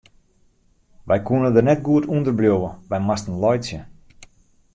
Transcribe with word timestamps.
Wy 1.07 1.17
koene 1.27 1.49
der 1.55 1.65
net 1.67 1.83
goed 1.87 2.07
ûnder 2.15 2.33
bliuwe, 2.39 2.69
wy 2.89 2.97
moasten 3.07 3.35
laitsje. 3.43 3.79